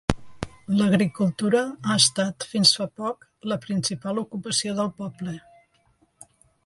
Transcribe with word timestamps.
L'agricultura 0.77 1.59
ha 1.65 1.97
estat, 2.03 2.47
fins 2.53 2.71
fa 2.79 2.87
poc, 3.03 3.29
la 3.53 3.59
principal 3.67 4.23
ocupació 4.23 4.75
del 4.81 4.91
poble. 5.03 5.35